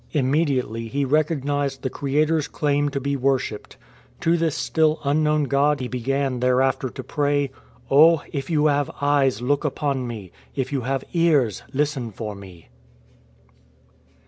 [0.13, 3.77] ""Immediately he recognized the Creator''s claim to be worshipped.
[4.21, 7.51] To this still Unknown God he began there after to pray,"
[7.91, 12.69] Oh, if You have eyes, look upon me; if You have ears, listen for me.